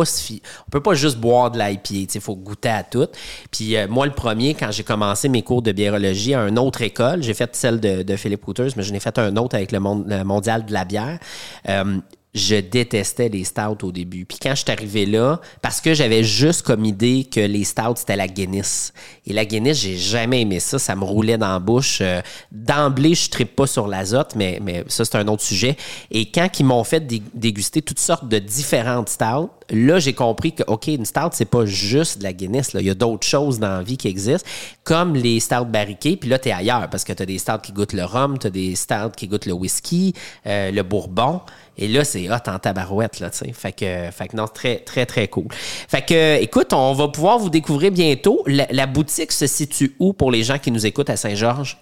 on 0.67 0.69
peut 0.71 0.81
pas 0.81 0.93
juste 0.93 1.17
boire 1.17 1.51
de 1.51 1.59
l'IPA. 1.59 2.11
Il 2.15 2.21
faut 2.21 2.35
goûter 2.35 2.69
à 2.69 2.83
tout. 2.83 3.07
Puis 3.51 3.75
euh, 3.75 3.87
moi, 3.87 4.05
le 4.05 4.13
premier, 4.13 4.53
quand 4.53 4.71
j'ai 4.71 4.83
commencé 4.83 5.29
mes 5.29 5.41
cours 5.41 5.61
de 5.61 5.71
biérologie 5.71 6.33
à 6.33 6.47
une 6.47 6.59
autre 6.59 6.81
école, 6.81 7.23
j'ai 7.23 7.33
fait 7.33 7.55
celle 7.55 7.79
de, 7.79 8.03
de 8.03 8.15
Philippe 8.15 8.41
Couters, 8.45 8.69
mais 8.75 8.83
je 8.83 8.91
n'ai 8.93 8.99
fait 8.99 9.17
un 9.17 9.35
autre 9.37 9.55
avec 9.55 9.71
le, 9.71 9.79
monde, 9.79 10.05
le 10.07 10.23
mondial 10.23 10.65
de 10.65 10.73
la 10.73 10.85
bière. 10.85 11.19
Euh, 11.67 11.97
je 12.33 12.57
détestais 12.57 13.27
les 13.29 13.43
stouts 13.43 13.83
au 13.83 13.91
début. 13.91 14.25
Puis 14.25 14.37
quand 14.39 14.51
je 14.51 14.61
suis 14.61 14.71
arrivé 14.71 15.05
là, 15.07 15.41
parce 15.61 15.81
que 15.81 15.95
j'avais 15.95 16.23
juste 16.23 16.61
comme 16.61 16.85
idée 16.85 17.27
que 17.29 17.39
les 17.39 17.63
stouts, 17.63 17.95
c'était 17.95 18.15
la 18.15 18.27
Guinness. 18.27 18.93
Et 19.25 19.33
la 19.33 19.45
Guinness, 19.45 19.79
j'ai 19.79 19.97
jamais 19.97 20.41
aimé 20.41 20.59
ça. 20.59 20.77
Ça 20.77 20.95
me 20.95 21.03
roulait 21.03 21.37
dans 21.39 21.51
la 21.51 21.59
bouche. 21.59 21.99
Euh, 22.01 22.21
D'emblée, 22.51 23.15
je 23.15 23.29
ne 23.39 23.43
pas 23.45 23.65
sur 23.65 23.87
l'azote, 23.87 24.33
mais, 24.35 24.59
mais 24.61 24.83
ça, 24.87 25.05
c'est 25.05 25.17
un 25.17 25.27
autre 25.27 25.41
sujet. 25.43 25.75
Et 26.11 26.29
quand 26.29 26.47
ils 26.59 26.65
m'ont 26.65 26.83
fait 26.83 26.99
dé- 26.99 27.23
déguster 27.33 27.81
toutes 27.81 27.99
sortes 27.99 28.27
de 28.27 28.37
différentes 28.37 29.09
stouts, 29.09 29.49
là, 29.71 29.99
j'ai 29.99 30.13
compris 30.13 30.53
que, 30.53 30.63
OK, 30.67 30.87
une 30.87 31.05
stout, 31.05 31.29
c'est 31.33 31.45
pas 31.45 31.65
juste 31.65 32.19
de 32.19 32.23
la 32.23 32.33
Guinness. 32.33 32.73
Là. 32.73 32.81
Il 32.81 32.87
y 32.87 32.91
a 32.91 32.95
d'autres 32.95 33.25
choses 33.25 33.57
dans 33.59 33.69
la 33.77 33.81
vie 33.83 33.97
qui 33.97 34.07
existent, 34.07 34.47
comme 34.83 35.15
les 35.15 35.39
stouts 35.39 35.65
barriqués. 35.65 36.15
Puis 36.15 36.29
là, 36.29 36.37
tu 36.37 36.51
ailleurs 36.51 36.89
parce 36.91 37.03
que 37.03 37.13
tu 37.13 37.23
as 37.23 37.25
des 37.25 37.39
stouts 37.39 37.59
qui 37.63 37.71
goûtent 37.71 37.93
le 37.93 38.05
rhum, 38.05 38.37
tu 38.37 38.47
as 38.47 38.51
des 38.51 38.75
stouts 38.75 39.11
qui 39.15 39.27
goûtent 39.27 39.47
le 39.47 39.53
whisky, 39.53 40.13
euh, 40.45 40.69
le 40.71 40.83
bourbon. 40.83 41.41
Et 41.81 41.87
là, 41.87 42.03
c'est 42.03 42.29
hot 42.29 42.35
en 42.47 42.59
tabarouette, 42.59 43.19
là, 43.21 43.29
tu 43.29 43.37
sais. 43.37 43.53
Fait 43.53 43.71
que, 43.71 44.11
fait 44.11 44.27
que 44.27 44.35
non, 44.35 44.47
très, 44.47 44.79
très, 44.79 45.05
très 45.05 45.27
cool. 45.29 45.47
Fait 45.51 46.01
que, 46.05 46.35
écoute, 46.41 46.73
on 46.73 46.93
va 46.93 47.07
pouvoir 47.07 47.39
vous 47.39 47.49
découvrir 47.49 47.91
bientôt. 47.91 48.43
La, 48.45 48.67
la 48.69 48.85
boutique 48.85 49.31
se 49.31 49.47
situe 49.47 49.95
où 49.97 50.11
pour 50.13 50.29
les 50.29 50.43
gens 50.43 50.59
qui 50.59 50.71
nous 50.71 50.85
écoutent 50.85 51.09
à 51.09 51.15
Saint-Georges? 51.17 51.77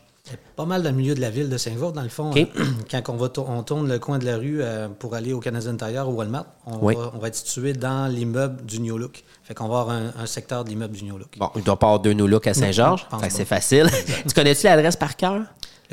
Pas 0.56 0.66
mal 0.66 0.84
dans 0.84 0.90
le 0.90 0.96
milieu 0.96 1.16
de 1.16 1.22
la 1.22 1.30
ville 1.30 1.50
de 1.50 1.58
Saint-Vaud, 1.58 1.92
dans 1.94 2.02
le 2.04 2.10
fond. 2.10 2.32
Euh, 2.36 2.46
Quand 2.92 3.02
on, 3.10 3.16
va 3.16 3.30
on 3.48 3.64
tourne 3.64 3.88
le 3.88 3.98
coin 3.98 4.20
de 4.20 4.26
la 4.26 4.38
rue 4.38 4.60
euh, 4.62 4.88
pour 4.90 5.16
aller 5.16 5.32
au 5.34 5.40
Canadian 5.40 5.76
Tire 5.78 6.08
ou 6.10 6.14
Walmart, 6.14 6.46
on, 6.66 6.78
Oui. 6.82 6.96
va, 6.96 7.12
on 7.16 7.18
va 7.20 7.30
être 7.30 7.36
situé 7.36 7.74
dans 7.74 8.08
l'immeuble 8.12 8.66
du 8.66 8.80
New 8.82 8.98
Look. 8.98 9.24
Fait 9.44 9.54
qu'on 9.54 9.68
va 9.70 9.80
avoir 9.80 9.96
un, 9.96 10.12
un 10.20 10.26
secteur 10.26 10.64
de 10.64 10.70
l'immeuble 10.70 10.96
du 10.98 11.06
New 11.06 11.18
Look. 11.18 11.38
Bon, 11.38 11.50
il 11.56 11.64
doit 11.64 11.80
pas 11.80 11.88
avoir 11.88 12.02
deux 12.02 12.14
New 12.14 12.28
Look 12.28 12.46
à 12.46 12.54
Saint-Georges. 12.54 13.08
c'est 13.30 13.46
facile. 13.46 13.90
tu 14.28 14.34
connais-tu 14.36 14.66
l'adresse 14.66 14.96
par 14.98 15.16
cœur? 15.16 15.42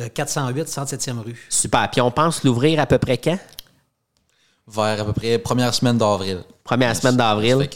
Euh, 0.00 0.08
408, 0.12 0.66
107e 0.66 1.20
rue. 1.20 1.46
Super. 1.48 1.88
Puis 1.90 2.00
on 2.00 2.10
pense 2.10 2.42
l'ouvrir 2.42 2.80
à 2.80 2.86
peu 2.86 2.98
près 2.98 3.16
quand? 3.18 3.38
Vers 4.66 5.00
à 5.00 5.04
peu 5.04 5.12
près 5.12 5.38
première 5.38 5.74
semaine 5.74 5.98
d'avril. 5.98 6.42
Première 6.62 6.96
semaine 6.96 7.16
d'avril. 7.16 7.68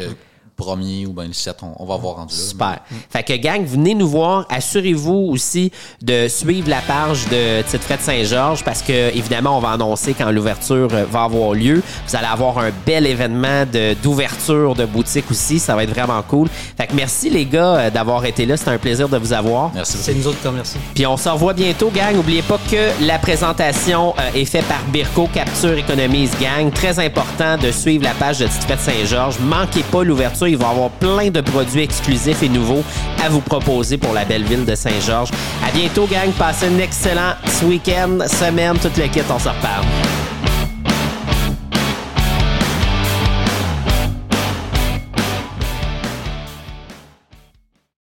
Premier 0.59 1.07
ou 1.07 1.13
bien 1.13 1.27
le 1.27 1.33
7, 1.33 1.59
on, 1.63 1.73
on 1.79 1.87
va 1.87 1.97
voir 1.97 2.17
rendu 2.17 2.35
là. 2.35 2.43
Super. 2.43 2.79
Fait 3.11 3.23
que, 3.23 3.33
gang, 3.35 3.65
venez 3.65 3.95
nous 3.95 4.09
voir. 4.09 4.45
Assurez-vous 4.51 5.29
aussi 5.31 5.71
de 6.03 6.27
suivre 6.27 6.69
la 6.69 6.81
page 6.81 7.29
de 7.29 7.63
Tite 7.63 7.83
Fred 7.83 8.01
Saint-Georges 8.01 8.65
parce 8.65 8.83
que, 8.83 9.15
évidemment, 9.17 9.57
on 9.57 9.61
va 9.61 9.71
annoncer 9.71 10.15
quand 10.15 10.33
l'ouverture 10.33 10.89
euh, 10.93 11.05
va 11.09 11.23
avoir 11.23 11.53
lieu. 11.53 11.81
Vous 12.09 12.17
allez 12.17 12.27
avoir 12.27 12.59
un 12.59 12.71
bel 12.85 13.07
événement 13.07 13.67
d'ouverture 14.03 14.75
de, 14.75 14.85
boutique 14.85 15.31
aussi. 15.31 15.61
Ça 15.61 15.77
va 15.77 15.85
être 15.85 15.91
vraiment 15.91 16.21
cool. 16.23 16.49
Fait 16.77 16.89
que 16.89 16.95
merci, 16.95 17.31
les 17.31 17.47
gars, 17.47 17.77
euh, 17.77 17.91
d'avoir 17.91 18.25
été 18.25 18.45
là. 18.45 18.57
C'était 18.57 18.73
un 18.73 18.79
plaisir 18.79 19.09
de 19.09 19.17
vous 19.17 19.33
avoir. 19.33 19.71
Merci 19.73 19.93
beaucoup. 19.93 20.05
C'est 20.07 20.15
nous 20.15 20.27
autres 20.27 20.45
remercions. 20.45 20.81
Puis 20.93 21.07
on 21.07 21.17
se 21.17 21.29
revoit 21.29 21.55
bientôt, 21.55 21.93
gang. 21.95 22.17
N'oubliez 22.17 22.43
pas 22.43 22.59
que 22.69 23.07
la 23.07 23.21
présentation 23.21 24.13
euh, 24.19 24.31
est 24.35 24.45
faite 24.45 24.65
par 24.65 24.83
Birko 24.93 25.29
Capture 25.33 25.79
Économise 25.79 26.33
Gang. 26.41 26.73
Très 26.73 26.99
important 26.99 27.57
de 27.57 27.71
suivre 27.71 28.03
la 28.03 28.15
page 28.15 28.41
de 28.41 28.49
Tite 28.49 28.65
Fête 28.65 28.81
Saint-Georges. 28.81 29.39
Manquez 29.39 29.85
pas 29.85 30.03
l'ouverture. 30.03 30.48
Il 30.49 30.57
va 30.57 30.71
avoir 30.71 30.91
plein 30.91 31.31
de 31.31 31.41
produits 31.41 31.83
exclusifs 31.83 32.43
et 32.43 32.49
nouveaux 32.49 32.83
à 33.23 33.29
vous 33.29 33.41
proposer 33.41 33.99
pour 33.99 34.15
la 34.15 34.25
belle 34.25 34.45
ville 34.45 34.65
de 34.65 34.75
Saint-Georges. 34.75 35.31
À 35.67 35.71
bientôt, 35.71 36.07
gang. 36.07 36.31
Passez 36.33 36.67
un 36.67 36.79
excellent 36.79 37.35
week-end, 37.65 38.19
semaine, 38.27 38.79
toute 38.79 38.97
l'équipe. 38.97 39.25
On 39.31 39.39
se 39.39 39.49
reparle. 39.49 39.85